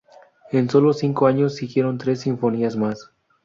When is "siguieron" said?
1.57-1.99